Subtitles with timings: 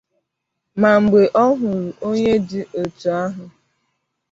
[0.81, 3.45] Ma mgbe ọ hụrụ onye dị etu ahụ